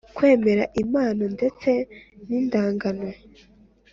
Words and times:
Kwemera 0.15 0.63
impano 0.81 1.23
ndetse 1.35 1.69
n 2.27 2.29
indagano 2.39 3.09